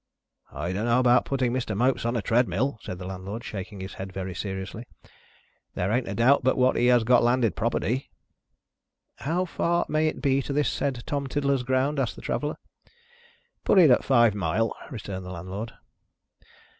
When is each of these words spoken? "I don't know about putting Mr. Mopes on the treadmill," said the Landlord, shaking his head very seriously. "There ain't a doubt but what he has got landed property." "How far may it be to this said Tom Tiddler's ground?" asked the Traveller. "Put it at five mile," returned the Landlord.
"I 0.51 0.73
don't 0.73 0.85
know 0.85 0.99
about 0.99 1.25
putting 1.25 1.53
Mr. 1.53 1.77
Mopes 1.77 2.05
on 2.07 2.15
the 2.15 2.23
treadmill," 2.23 2.79
said 2.81 2.97
the 2.97 3.05
Landlord, 3.05 3.43
shaking 3.43 3.81
his 3.81 3.93
head 4.01 4.11
very 4.11 4.33
seriously. 4.33 4.85
"There 5.75 5.91
ain't 5.91 6.07
a 6.07 6.15
doubt 6.15 6.43
but 6.43 6.57
what 6.57 6.75
he 6.75 6.87
has 6.87 7.03
got 7.03 7.21
landed 7.21 7.55
property." 7.55 8.09
"How 9.17 9.45
far 9.45 9.85
may 9.87 10.07
it 10.07 10.19
be 10.19 10.41
to 10.41 10.53
this 10.53 10.69
said 10.69 11.03
Tom 11.05 11.27
Tiddler's 11.27 11.61
ground?" 11.61 11.99
asked 11.99 12.15
the 12.15 12.21
Traveller. 12.23 12.55
"Put 13.63 13.77
it 13.77 13.91
at 13.91 14.03
five 14.03 14.33
mile," 14.33 14.75
returned 14.89 15.23
the 15.23 15.29
Landlord. 15.29 15.73